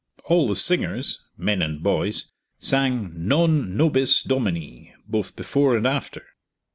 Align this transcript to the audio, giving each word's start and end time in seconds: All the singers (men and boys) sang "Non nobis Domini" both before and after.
All 0.25 0.47
the 0.47 0.55
singers 0.55 1.21
(men 1.37 1.61
and 1.61 1.83
boys) 1.83 2.25
sang 2.59 3.13
"Non 3.15 3.77
nobis 3.77 4.23
Domini" 4.23 4.95
both 5.07 5.35
before 5.35 5.77
and 5.77 5.85
after. 5.85 6.23